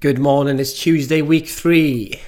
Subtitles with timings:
[0.00, 0.60] Good morning.
[0.60, 2.20] It's Tuesday, week three,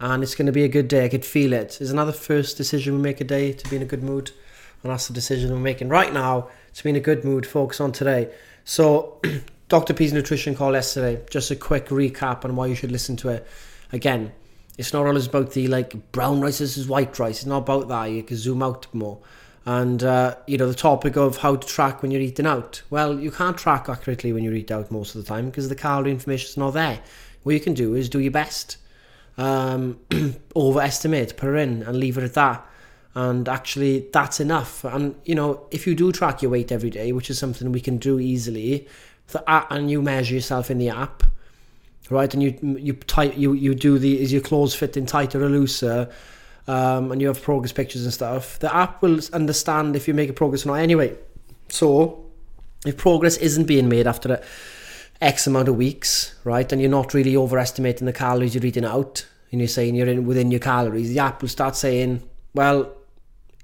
[0.00, 1.04] and it's going to be a good day.
[1.04, 1.80] I could feel it.
[1.80, 4.32] It's another first decision we make a day to be in a good mood,
[4.82, 7.46] and that's the decision we're making right now to be in a good mood.
[7.46, 8.34] Focus on today.
[8.64, 9.20] So,
[9.68, 9.94] Dr.
[9.94, 11.22] P's nutrition call yesterday.
[11.30, 13.46] Just a quick recap on why you should listen to it.
[13.92, 14.32] Again,
[14.76, 17.36] it's not always about the like brown rice versus white rice.
[17.36, 18.06] It's not about that.
[18.06, 19.20] You can zoom out more.
[19.66, 22.82] And uh, you know the topic of how to track when you're eating out.
[22.90, 25.74] Well, you can't track accurately when you eat out most of the time because the
[25.74, 27.00] calorie information is not there.
[27.44, 28.76] What you can do is do your best,
[29.38, 29.98] um,
[30.56, 32.66] overestimate, put it in, and leave it at that.
[33.14, 34.84] And actually, that's enough.
[34.84, 37.80] And you know, if you do track your weight every day, which is something we
[37.80, 38.86] can do easily,
[39.46, 41.22] and you measure yourself in the app,
[42.10, 42.32] right?
[42.34, 46.10] And you you tight you you do the is your clothes fitting tighter or looser
[46.66, 50.30] um, and you have progress pictures and stuff, the app will understand if you make
[50.30, 51.16] a progress or not anyway.
[51.68, 52.24] So,
[52.86, 54.42] if progress isn't being made after
[55.20, 59.26] X amount of weeks, right, and you're not really overestimating the calories you're eating out,
[59.50, 62.22] and you're saying you're in within your calories, the app will start saying,
[62.54, 62.92] well,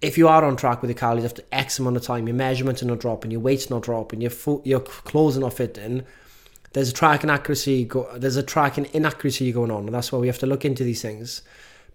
[0.01, 2.83] if you are on track with your calories after X amount of time, your measurements
[2.83, 4.33] are not dropping, your weight's not dropping, your
[4.65, 6.05] your clothes are not fitting,
[6.73, 10.27] there's a tracking accuracy, go- there's a tracking inaccuracy going on, and that's why we
[10.27, 11.43] have to look into these things.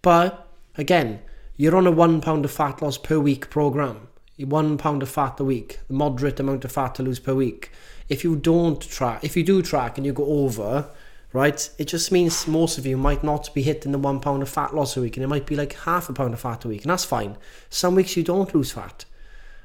[0.01, 1.21] But Again,
[1.55, 4.09] you're on a one pound of fat loss per week program.
[4.37, 7.71] One pound of fat a week, the moderate amount of fat to lose per week.
[8.09, 10.89] If you don't track, if you do track and you go over,
[11.31, 14.49] right, it just means most of you might not be hitting the one pound of
[14.49, 16.67] fat loss a week, and it might be like half a pound of fat a
[16.67, 17.37] week, and that's fine.
[17.69, 19.05] Some weeks you don't lose fat,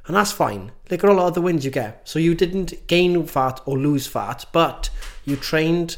[0.06, 0.70] and that's fine.
[0.88, 2.08] At all the other wins you get.
[2.08, 4.91] So you didn't gain fat or lose fat, but
[5.25, 5.97] you trained,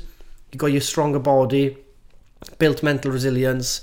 [0.50, 1.76] you got your stronger body,
[2.58, 3.82] built mental resilience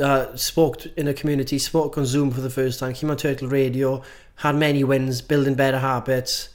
[0.00, 3.48] uh, spoke in a community, spoke on Zoom for the first time, came on Turtle
[3.48, 4.02] Radio,
[4.36, 6.48] had many wins, building better habits,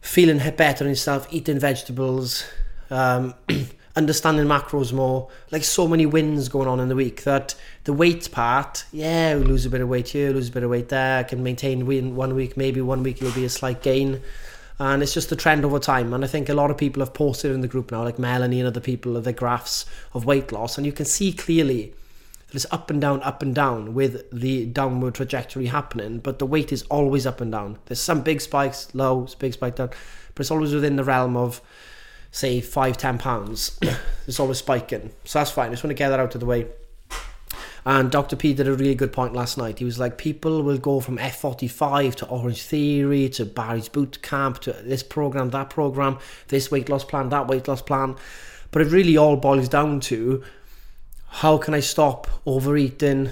[0.00, 2.44] feeling better in yourself, eating vegetables,
[2.90, 3.34] um,
[3.96, 5.28] understanding macros more.
[5.50, 9.44] Like so many wins going on in the week that the weight part, yeah, we
[9.44, 12.16] lose a bit of weight here, lose a bit of weight there, can maintain win
[12.16, 14.22] one week, maybe one week it'll be a slight gain.
[14.80, 16.14] And it's just a trend over time.
[16.14, 18.60] And I think a lot of people have posted in the group now, like Melanie
[18.60, 20.76] and other people, of their graphs of weight loss.
[20.76, 21.92] And you can see clearly
[22.52, 26.72] it's up and down, up and down with the downward trajectory happening, but the weight
[26.72, 27.78] is always up and down.
[27.86, 29.90] There's some big spikes, low, big spike down,
[30.34, 31.60] but it's always within the realm of,
[32.30, 33.78] say, five, ten pounds.
[34.26, 35.68] it's always spiking, so that's fine.
[35.68, 36.66] I just want to get that out of the way.
[37.84, 38.36] And Dr.
[38.36, 39.78] P did a really good point last night.
[39.78, 44.60] He was like, people will go from F45 to Orange Theory to Barry's Boot Camp
[44.60, 48.16] to this program, that program, this weight loss plan, that weight loss plan.
[48.72, 50.44] But it really all boils down to
[51.28, 53.30] how can I stop overeating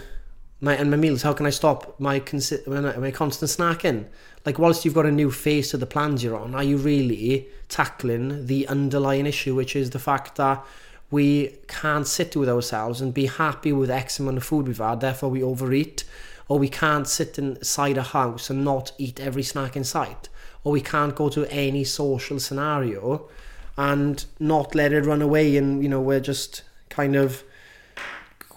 [0.60, 1.22] my and my meals?
[1.22, 2.66] How can I stop my consi-
[2.98, 4.06] my constant snacking?
[4.44, 7.48] Like, whilst you've got a new face to the plans you're on, are you really
[7.68, 10.64] tackling the underlying issue, which is the fact that
[11.10, 15.00] we can't sit with ourselves and be happy with X amount of food we've had,
[15.00, 16.04] therefore we overeat,
[16.48, 20.28] or we can't sit inside a house and not eat every snack in sight,
[20.62, 23.28] or we can't go to any social scenario
[23.76, 27.42] and not let it run away, and you know we're just kind of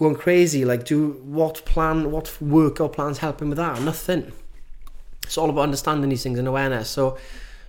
[0.00, 0.64] going crazy.
[0.64, 3.80] Like, do what plan, what workout plans helping with that?
[3.82, 4.32] Nothing.
[5.22, 6.88] It's all about understanding these things and awareness.
[6.88, 7.18] So,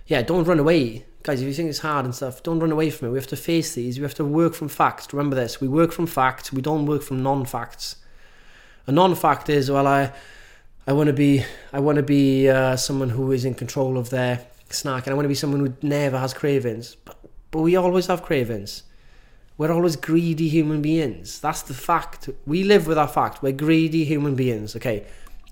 [0.06, 1.04] yeah, don't run away.
[1.22, 3.10] Guys, if you think it's hard and stuff, don't run away from it.
[3.12, 3.98] We have to face these.
[3.98, 5.12] We have to work from facts.
[5.12, 5.60] Remember this.
[5.60, 6.52] We work from facts.
[6.52, 7.96] We don't work from non-facts.
[8.86, 10.12] A non-fact is, well, I,
[10.86, 14.10] I want to be, I want to be uh, someone who is in control of
[14.10, 16.96] their snack, and I want to be someone who never has cravings.
[16.96, 17.18] But,
[17.52, 18.82] but we always have cravings.
[19.58, 21.40] We're always greedy human beings.
[21.40, 22.28] That's the fact.
[22.46, 23.42] We live with that fact.
[23.42, 24.74] We're greedy human beings.
[24.76, 25.04] Okay,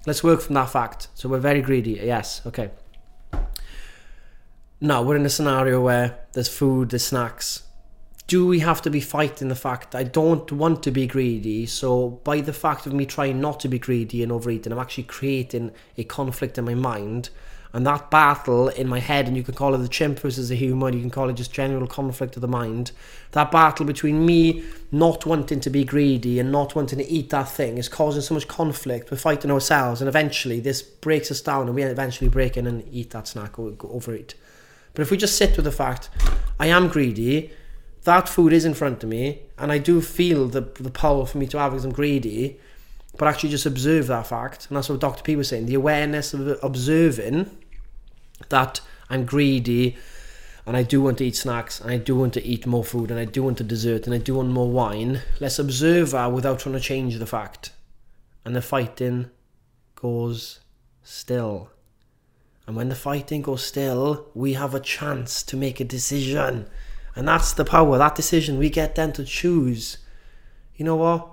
[0.07, 1.09] let's work from that fact.
[1.15, 1.93] So we're very greedy.
[1.93, 2.71] Yes, okay.
[4.81, 7.65] Now we're in a scenario where there's food, there's snacks.
[8.27, 11.67] Do we have to be fighting the fact I don't want to be greedy?
[11.67, 15.05] So by the fact of me trying not to be greedy and overeating, I'm actually
[15.05, 17.29] creating a conflict in my mind
[17.73, 20.57] and that battle in my head, and you can call it the chimp versus the
[20.57, 22.91] human, you can call it just general conflict of the mind.
[23.33, 27.49] That battle between me not wanting to be greedy and not wanting to eat that
[27.49, 29.11] thing is causing so much conflict.
[29.11, 32.83] We're fighting ourselves, and eventually this breaks us down, and we eventually break in and
[32.93, 34.35] eat that snack or overeat.
[34.95, 36.11] But if we just sit with the fact,
[36.59, 37.53] I am greedy,
[38.03, 41.39] that food is in front of me, and I do feel the, the power for
[41.39, 42.59] me to have because I'm greedy,
[43.17, 44.67] but actually just observe that fact.
[44.69, 45.23] And that's what Dr.
[45.23, 47.51] P was saying the awareness of observing
[48.49, 49.97] that I'm greedy
[50.67, 53.11] and I do want to eat snacks and I do want to eat more food
[53.11, 55.23] and I do want a dessert and I do want more wine.
[55.41, 57.73] Let's observe that without trying to change the fact.
[58.45, 59.31] And the fighting
[59.97, 60.61] goes
[61.03, 61.71] still.
[62.67, 66.69] And when the fighting goes still, we have a chance to make a decision.
[67.17, 68.59] And that's the power, that decision.
[68.59, 69.99] We get then to choose.
[70.77, 71.29] You know what?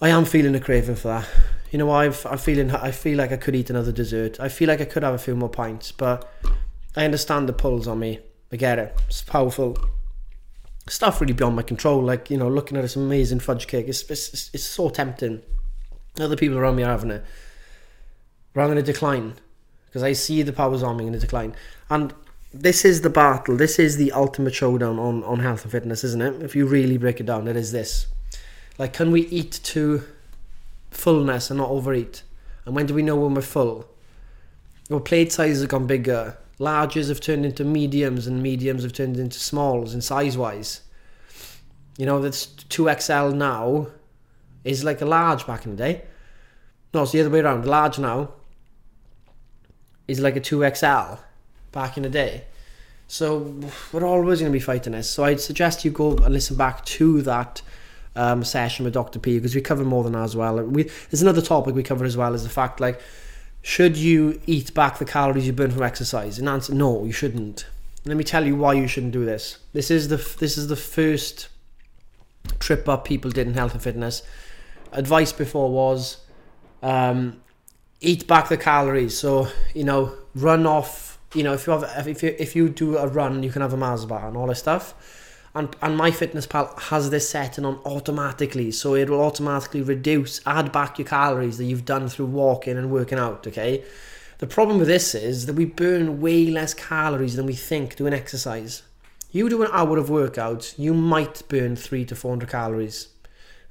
[0.00, 1.28] I am feeling a craving for that.
[1.70, 4.40] You know, I've, I'm feeling, I feel like I could eat another dessert.
[4.40, 6.30] I feel like I could have a few more pints, but
[6.96, 8.20] I understand the pulls on me.
[8.50, 8.96] I get it.
[9.08, 9.76] It's powerful.
[10.88, 12.02] Stuff really beyond my control.
[12.02, 15.42] Like, you know, looking at this amazing fudge cake, it's, it's, it's so tempting.
[16.18, 17.24] Other people around me are having it.
[18.54, 19.34] But I'm going to decline
[19.86, 21.54] because I see the powers on me in a decline.
[21.90, 22.14] And
[22.52, 23.56] this is the battle.
[23.56, 26.42] This is the ultimate showdown on, on health and fitness, isn't it?
[26.42, 28.06] If you really break it down, it is this.
[28.78, 30.04] Like, can we eat to
[30.98, 32.22] fullness and not overeat?
[32.64, 33.88] And when do we know when we're full?
[34.90, 36.36] Well, plate sizes have gone bigger.
[36.58, 40.80] Larges have turned into mediums, and mediums have turned into smalls in size wise.
[41.96, 43.88] You know, that's 2XL now
[44.64, 46.02] is like a large back in the day.
[46.92, 47.64] No, it's the other way around.
[47.64, 48.30] Large now
[50.08, 51.20] is like a 2XL
[51.70, 52.44] back in the day.
[53.06, 53.54] So
[53.92, 55.08] we're always going to be fighting this.
[55.08, 57.62] So I'd suggest you go and listen back to that
[58.18, 59.20] um, session with Dr.
[59.20, 60.60] P because we cover more than that as well.
[60.62, 63.00] We, there's another topic we cover as well is the fact like,
[63.62, 66.38] should you eat back the calories you burn from exercise?
[66.38, 67.66] And answer, no, you shouldn't.
[68.04, 69.58] Let me tell you why you shouldn't do this.
[69.72, 71.48] This is the this is the first
[72.58, 74.22] trip up people did in health and fitness.
[74.92, 76.18] Advice before was
[76.82, 77.42] um,
[78.00, 79.18] eat back the calories.
[79.18, 81.18] So you know, run off.
[81.34, 83.74] You know, if you have if you if you do a run, you can have
[83.74, 84.94] a Mars bar and all this stuff.
[85.54, 90.98] And and MyFitnessPal has this setting on automatically, so it will automatically reduce, add back
[90.98, 93.46] your calories that you've done through walking and working out.
[93.46, 93.84] Okay.
[94.38, 98.12] The problem with this is that we burn way less calories than we think doing
[98.12, 98.82] exercise.
[99.32, 103.08] You do an hour of workout, you might burn three to four hundred calories.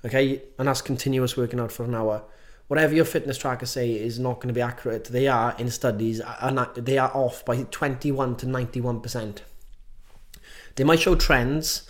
[0.04, 2.24] Okay, and that's continuous working out for an hour
[2.68, 5.06] whatever your fitness tracker say is not going to be accurate.
[5.06, 9.42] They are in studies, and they are off by 21 to 91 percent.
[10.78, 11.84] They might show trends,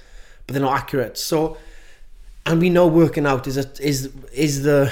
[0.45, 1.17] but they're not accurate.
[1.17, 1.57] So,
[2.45, 4.91] and we know working out is a, is is the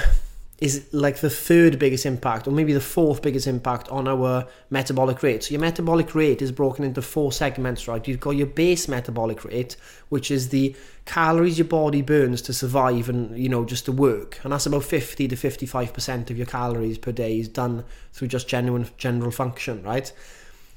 [0.58, 5.22] is like the third biggest impact, or maybe the fourth biggest impact on our metabolic
[5.22, 5.44] rate.
[5.44, 8.06] So your metabolic rate is broken into four segments, right?
[8.08, 9.76] You've got your base metabolic rate,
[10.08, 14.40] which is the calories your body burns to survive and you know just to work,
[14.42, 18.28] and that's about fifty to fifty-five percent of your calories per day is done through
[18.28, 20.12] just genuine general function, right?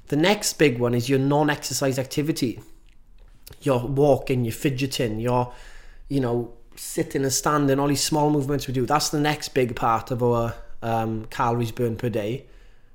[0.08, 2.60] The next big one is your non-exercise activity.
[3.62, 5.52] You're walking, you're fidgeting, you're,
[6.08, 9.76] you know, sitting and standing, all these small movements we do, that's the next big
[9.76, 12.46] part of our um, calories burned per day,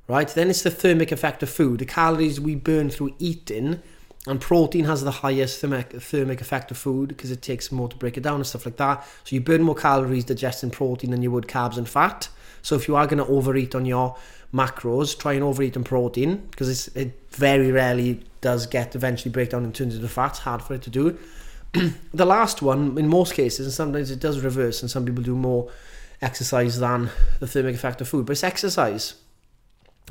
[0.08, 0.28] right?
[0.28, 3.82] Then it's the thermic effect of food, the calories we burn through eating,
[4.26, 7.96] and protein has the highest thermic, thermic effect of food because it takes more to
[7.96, 9.06] break it down and stuff like that.
[9.24, 12.28] So you burn more calories digesting protein than you would carbs and fat.
[12.62, 14.16] So if you are going to overeat on your
[14.52, 19.64] macros, try and overeat on protein because it very rarely does get eventually break down
[19.64, 20.36] in terms of the fat.
[20.36, 21.18] Hard for it to do.
[22.12, 25.34] the last one, in most cases, and sometimes it does reverse, and some people do
[25.34, 25.70] more
[26.20, 27.08] exercise than
[27.40, 29.14] the thermic effect of food, but it's exercise.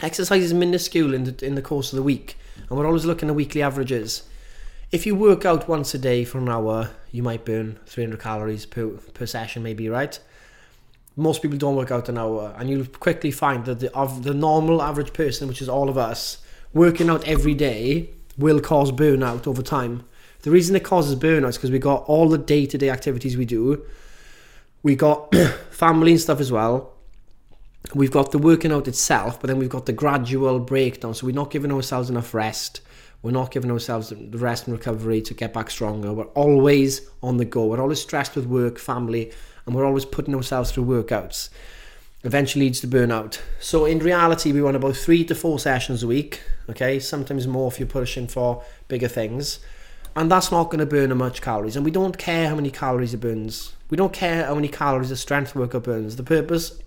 [0.01, 3.29] Exercise is minuscule in the, in the course of the week, and we're always looking
[3.29, 4.23] at weekly averages.
[4.91, 8.65] If you work out once a day for an hour, you might burn 300 calories
[8.65, 10.19] per, per session, maybe, right?
[11.15, 14.33] Most people don't work out an hour, and you'll quickly find that the, of the
[14.33, 16.39] normal average person, which is all of us,
[16.73, 20.03] working out every day will cause burnout over time
[20.43, 23.37] the reason it causes burnout is because we got all the day to day activities
[23.37, 23.85] we do.
[24.83, 25.33] We got
[25.71, 26.93] family and stuff as well.
[27.95, 31.13] We've got the working out itself, but then we've got the gradual breakdown.
[31.13, 32.81] So we're not giving ourselves enough rest.
[33.21, 36.11] We're not giving ourselves the rest and recovery to get back stronger.
[36.11, 37.67] We're always on the go.
[37.67, 39.31] We're always stressed with work, family,
[39.65, 41.49] and we're always putting ourselves through workouts.
[42.23, 43.39] Eventually leads to burnout.
[43.59, 46.41] So in reality, we want about three to four sessions a week.
[46.69, 49.59] Okay, sometimes more if you're pushing for bigger things
[50.15, 51.75] and that's not going to burn much calories.
[51.75, 53.73] And we don't care how many calories it burns.
[53.89, 56.15] We don't care how many calories a strength workout burns.
[56.15, 56.79] The purpose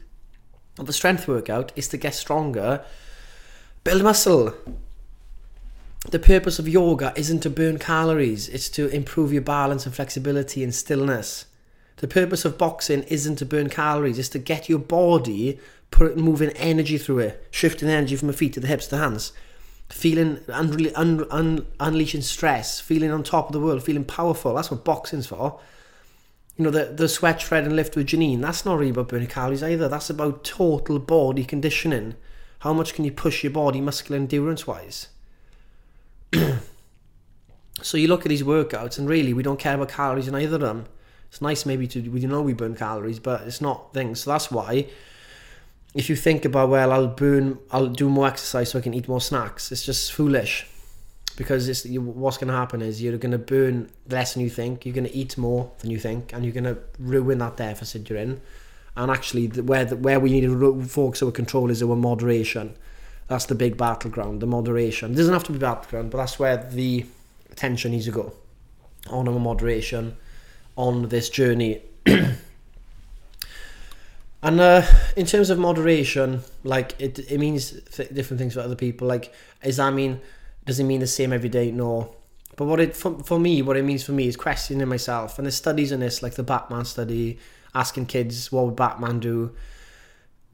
[0.79, 2.85] of a strength workout is to get stronger,
[3.83, 4.55] build muscle.
[6.11, 10.63] The purpose of yoga isn't to burn calories, it's to improve your balance and flexibility
[10.63, 11.47] and stillness.
[11.97, 15.59] The purpose of boxing isn't to burn calories, it's to get your body
[15.91, 19.03] put moving energy through it, shifting energy from the feet to the hips to the
[19.03, 19.33] hands
[19.89, 24.55] feeling un- un- un- unleashing stress, feeling on top of the world, feeling powerful.
[24.55, 25.61] That's what boxing's for.
[26.57, 29.29] You know, the, the sweat, shred, and lift with Janine, that's not really about burning
[29.29, 29.89] calories either.
[29.89, 32.17] That's about total body conditioning.
[32.61, 35.09] How much can you push your body muscular endurance wise?
[37.83, 40.55] so you look at these workouts, and really, we don't care about calories in either
[40.57, 40.87] of them.
[41.29, 44.21] It's nice maybe to, we know we burn calories, but it's not things.
[44.21, 44.87] So that's why
[45.95, 49.09] if you think about well i'll burn i'll do more exercise so i can eat
[49.09, 50.67] more snacks it's just foolish
[51.37, 54.85] because it's, what's going to happen is you're going to burn less than you think,
[54.85, 58.09] you're going to eat more than you think, and you're going to ruin that deficit
[58.09, 58.41] you're in.
[58.97, 62.75] And actually, the, where the, where we need to focus our control is our moderation.
[63.29, 65.13] That's the big battleground, the moderation.
[65.13, 67.05] It doesn't have to be battleground, but that's where the
[67.51, 68.33] attention needs to go
[69.11, 70.17] on our moderation
[70.77, 71.83] on this journey.
[72.07, 72.37] and
[74.43, 74.83] uh,
[75.17, 79.09] in terms of moderation, like it, it means th- different things for other people.
[79.09, 80.21] Like, does that mean
[80.65, 81.71] does it mean the same every day?
[81.71, 82.15] No.
[82.57, 85.39] But what it for, for me, what it means for me is questioning myself.
[85.39, 87.39] And there's studies on this, like the Batman study,
[87.75, 89.55] asking kids what would Batman do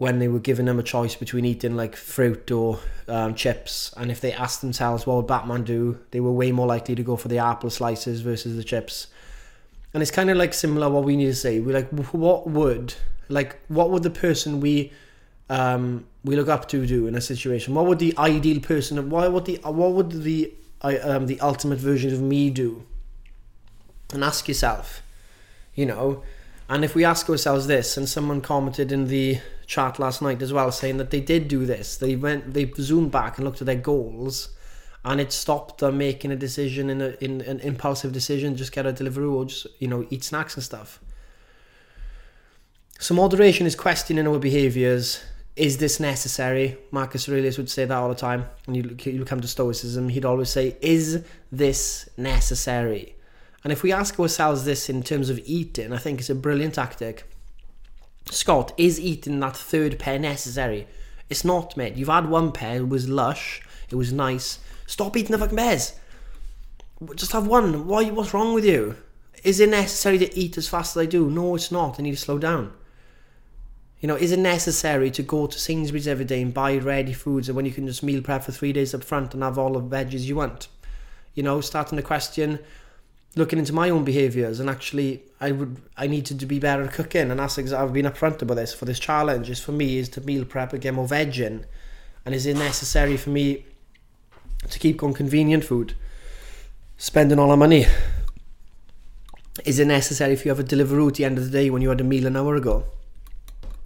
[0.02, 4.10] when they were giving them a choice between eating like fruit or um, chips, and
[4.10, 7.14] if they asked themselves what would Batman do, they were way more likely to go
[7.14, 9.06] for the apple slices versus the chips.
[9.94, 11.60] And it's kind of like similar what we need to say.
[11.60, 12.94] We like what would
[13.28, 14.92] like what would the person we
[15.50, 17.74] um, we look up to do in a situation?
[17.74, 19.10] What would the ideal person?
[19.10, 22.84] What would the what would the I, um, the ultimate version of me do?
[24.12, 25.02] And ask yourself,
[25.74, 26.22] you know,
[26.72, 30.54] and if we ask ourselves this, and someone commented in the chat last night as
[30.54, 33.66] well, saying that they did do this, they went, they zoomed back and looked at
[33.66, 34.48] their goals,
[35.04, 38.86] and it stopped them making a decision in, a, in an impulsive decision, just get
[38.86, 41.00] a delivery or just you know eat snacks and stuff.
[42.98, 45.22] So moderation is questioning our behaviours.
[45.56, 46.78] Is this necessary?
[46.92, 48.46] Marcus Aurelius would say that all the time.
[48.66, 53.16] And you, you come to Stoicism, he'd always say, "Is this necessary?"
[53.64, 56.74] And if we ask ourselves this in terms of eating, I think it's a brilliant
[56.74, 57.24] tactic.
[58.30, 60.86] Scott, is eating that third pear necessary?
[61.28, 61.96] It's not, mate.
[61.96, 64.58] You've had one pear, it was lush, it was nice.
[64.92, 65.94] Stop eating the fucking pears.
[67.14, 67.86] Just have one.
[67.86, 68.10] Why?
[68.10, 68.96] What's wrong with you?
[69.42, 71.30] Is it necessary to eat as fast as I do?
[71.30, 71.98] No, it's not.
[71.98, 72.74] I need to slow down.
[74.00, 77.50] You know, is it necessary to go to Sainsbury's every day and buy ready foods
[77.50, 79.80] when you can just meal prep for three days up front and have all the
[79.80, 80.68] veggies you want?
[81.34, 82.58] You know, starting to question
[83.34, 86.92] looking into my own behaviours and actually I would I needed to be better at
[86.92, 89.96] cooking and that's exactly I've been upfront about this for this challenge is for me
[89.96, 91.64] is to meal prep and get more veg in
[92.26, 93.64] and is it necessary for me
[94.70, 95.94] to keep going convenient food
[96.96, 97.86] spending all our money
[99.64, 101.82] is it necessary if you have a Deliveroo at the end of the day when
[101.82, 102.84] you had a meal an hour ago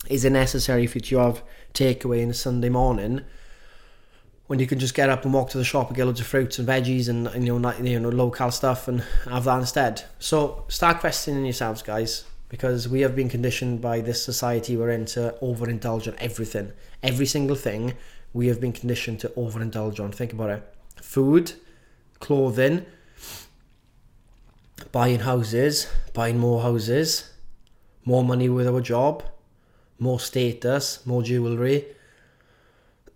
[0.09, 1.43] is it necessary if you have
[1.75, 3.23] takeaway on a Sunday morning
[4.47, 6.27] when you can just get up and walk to the shop and get loads of
[6.27, 10.05] fruits and veggies and, and you know you know local stuff and have that instead.
[10.19, 15.05] So start questioning yourselves, guys, because we have been conditioned by this society we're in
[15.07, 17.95] to overindulge on everything, every single thing.
[18.37, 20.13] We have been conditioned to overindulge on.
[20.13, 20.63] Think about it:
[21.01, 21.55] food,
[22.21, 22.85] clothing,
[24.93, 27.31] buying houses, buying more houses,
[28.05, 29.23] more money with our job,
[29.99, 31.87] more status, more jewelry.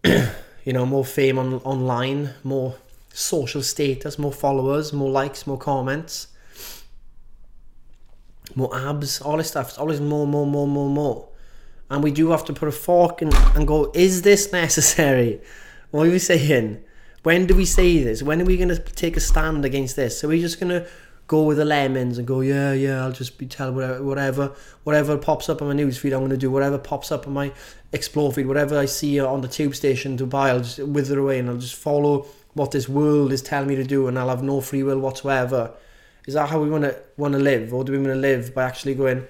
[0.04, 2.76] you know, more fame on online, more
[3.12, 6.28] social status, more followers, more likes, more comments,
[8.54, 9.68] more abs, all this stuff.
[9.68, 11.29] It's always more, more, more, more, more.
[11.90, 15.40] And we do have to put a fork in and go, is this necessary?
[15.90, 16.84] What are we saying?
[17.24, 18.22] When do we say this?
[18.22, 20.22] When are we going to take a stand against this?
[20.22, 20.88] Are we're just going to
[21.26, 24.52] go with the lemons and go, yeah, yeah, I'll just be tell whatever, whatever,
[24.84, 27.32] whatever pops up on my news feed, I'm going to do whatever pops up on
[27.32, 27.52] my
[27.92, 31.40] explore feed, whatever I see on the tube station to buy, I'll just wither away
[31.40, 34.42] and I'll just follow what this world is telling me to do, and I'll have
[34.42, 35.72] no free will whatsoever.
[36.26, 38.54] Is that how we want to want to live, or do we want to live
[38.54, 39.26] by actually going?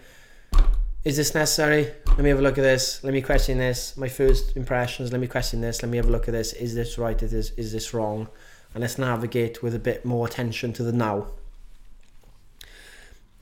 [1.03, 1.93] Is this necessary?
[2.09, 3.03] Let me have a look at this.
[3.03, 3.97] Let me question this.
[3.97, 5.13] My first impressions.
[5.13, 5.83] Let me question this.
[5.83, 6.53] Let me have a look at this.
[6.53, 7.21] Is this right?
[7.23, 8.29] Is this, is this wrong?
[8.75, 11.29] And let's navigate with a bit more attention to the now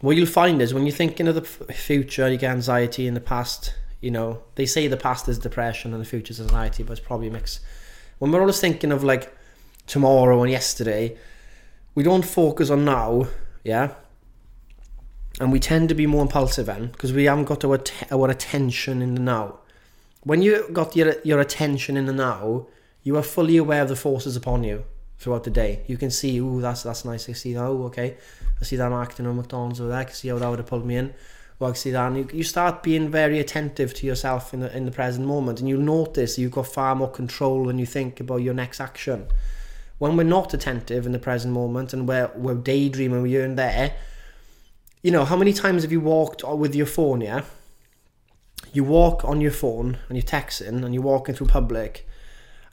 [0.00, 3.20] what you'll find is when you're thinking of the future, you get anxiety in the
[3.20, 3.74] past.
[4.00, 7.06] You know, they say the past is depression and the future is anxiety, but it's
[7.06, 7.60] probably a mix.
[8.18, 9.36] When we're always thinking of like
[9.86, 11.16] tomorrow and yesterday,
[11.96, 13.26] we don't focus on now,
[13.64, 13.94] yeah.
[15.40, 17.80] And we tend to be more impulsive then because we haven't got our,
[18.11, 19.59] our attention in the now.
[20.25, 22.66] When you got your your attention in the now,
[23.02, 24.85] you are fully aware of the forces upon you
[25.18, 25.85] throughout the day.
[25.87, 27.28] You can see, oh, that's that's nice.
[27.28, 27.64] I see that.
[27.64, 28.16] Oh, okay.
[28.61, 30.00] I see that marketing on McDonald's over there.
[30.00, 31.14] I can see how that would have pulled me in.
[31.59, 32.07] Well, I see that.
[32.09, 35.61] And you, you start being very attentive to yourself in the, in the present moment.
[35.61, 39.26] And you'll notice you've got far more control when you think about your next action.
[39.99, 43.95] When we're not attentive in the present moment and we're, we're daydreaming, we're in there,
[45.02, 47.42] you know, how many times have you walked with your phone, yeah?
[48.72, 52.06] You walk on your phone and you're texting and you're walking through public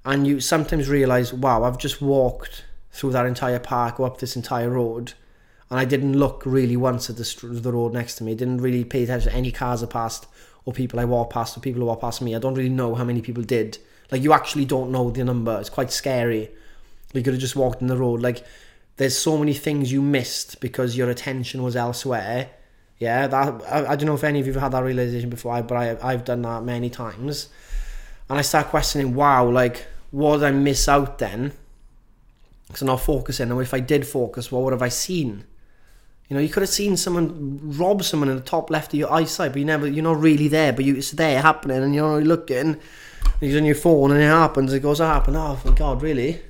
[0.04, 4.36] and you sometimes realise, wow, I've just walked through that entire park or up this
[4.36, 5.14] entire road
[5.70, 8.34] and I didn't look really once at the, the road next to me.
[8.34, 10.28] I didn't really pay attention to any cars I passed
[10.66, 12.36] or people I walked past or people who walked past me.
[12.36, 13.78] I don't really know how many people did.
[14.12, 15.58] Like you actually don't know the number.
[15.60, 16.52] It's quite scary
[17.14, 18.22] You could have just walked in the road.
[18.22, 18.46] Like,
[18.98, 22.50] there's so many things you missed because your attention was elsewhere.
[22.98, 25.62] Yeah, that I, I don't know if any of you have had that realization before,
[25.64, 27.50] but I, I've done that many times.
[28.30, 31.52] And I start questioning, wow, like, what did I miss out then?
[32.68, 33.52] Because I'm not focusing.
[33.52, 35.46] And if I did focus, what would have I seen?
[36.30, 39.12] You know, you could have seen someone rob someone in the top left of your
[39.12, 42.20] eyesight, but you never, you're not really there, but you, it's there happening, and you're
[42.20, 42.80] not looking.
[43.42, 44.74] You're on your phone, and it happens.
[44.74, 46.42] It goes, up, and oh my god, really?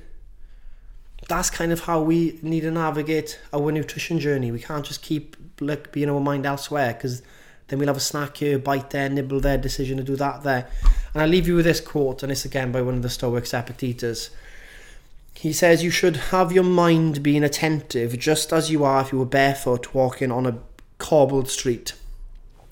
[1.28, 4.52] That's kind of how we need to navigate our nutrition journey.
[4.52, 7.22] We can't just keep like being our mind elsewhere, because
[7.68, 10.68] then we'll have a snack here, bite there, nibble there, decision to do that there.
[11.14, 13.52] And I leave you with this quote, and it's again by one of the Stoics,
[13.52, 14.30] Epictetus.
[15.34, 19.18] He says you should have your mind being attentive just as you are if you
[19.18, 20.58] were barefoot walking on a
[20.98, 21.94] cobbled street.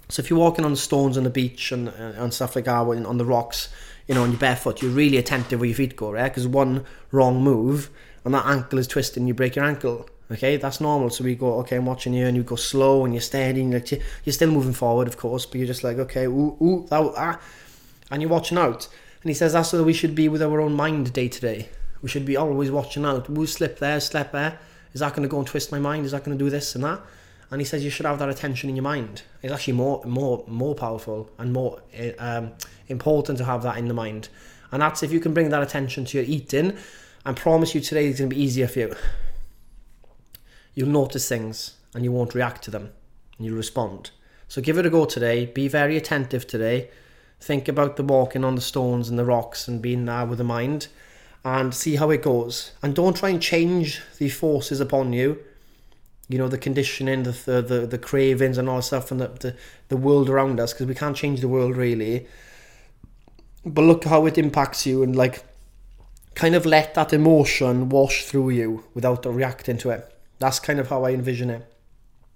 [0.08, 2.66] So if you're walking on the stones on the beach and, uh, and stuff like
[2.66, 3.68] that, on the rocks,
[4.06, 6.25] you know, on your barefoot, you're really attentive where your feet go, right?
[6.25, 7.90] Because one wrong move
[8.25, 10.09] and that ankle is twisting, you break your ankle.
[10.31, 11.11] Okay, that's normal.
[11.11, 13.73] So we go, okay, I'm watching you, and you go slow, and you're steady, and
[13.73, 17.12] you're, you're still moving forward, of course, but you're just like, okay, ooh, ooh, that,
[17.16, 17.40] ah,
[18.11, 18.88] and you're watching out.
[19.23, 21.69] And he says that's way we should be with our own mind day to day.
[22.02, 23.31] We should be always watching out.
[23.31, 24.59] Will slip there, slip there?
[24.93, 26.04] Is that going to go and twist my mind?
[26.04, 27.00] Is that going to do this and that?
[27.50, 29.23] And he says you should have that attention in your mind.
[29.43, 32.52] It's actually more, more, more powerful and more eh, um,
[32.88, 34.28] important to have that in the mind.
[34.71, 36.76] And that's if you can bring that attention to your eating.
[37.26, 38.97] I promise you today is going to be easier for you.
[40.75, 42.93] You'll notice things and you won't react to them.
[43.38, 44.11] And you'll respond.
[44.47, 45.47] So give it a go today.
[45.47, 46.90] Be very attentive today.
[47.40, 50.45] Think about the walking on the stones and the rocks and being there with the
[50.45, 50.88] mind
[51.45, 52.73] and see how it goes.
[52.83, 55.43] And don't try and change the forces upon you.
[56.28, 59.28] You know, the conditioning, the the, the, the cravings and all that stuff and the,
[59.28, 59.57] the,
[59.88, 62.26] the world around us, because we can't change the world really.
[63.64, 65.45] But look how it impacts you and like
[66.35, 70.11] kind of let that emotion wash through you without reacting to it.
[70.38, 71.67] That's kind of how I envision it.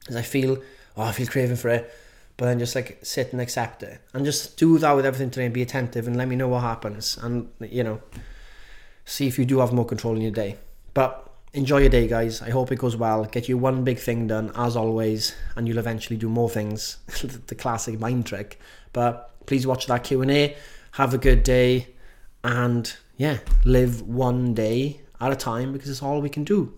[0.08, 0.62] As I feel,
[0.96, 1.92] oh, I feel craving for it,
[2.36, 4.00] but then just like sit and accept it.
[4.14, 6.62] And just do that with everything today and be attentive and let me know what
[6.62, 7.18] happens.
[7.20, 8.00] And, you know,
[9.04, 10.56] see if you do have more control in your day.
[10.94, 12.40] But enjoy your day, guys.
[12.40, 13.24] I hope it goes well.
[13.24, 16.98] Get you one big thing done, as always, and you'll eventually do more things.
[17.46, 18.60] the classic mind trick.
[18.92, 20.56] But please watch that Q&A.
[20.92, 21.88] Have a good day.
[22.44, 26.72] And, yeah, live one day at a time because it's all we can do.